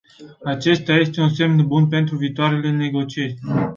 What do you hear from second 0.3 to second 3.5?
Acesta este un semn bun pentru viitoarele negocieri.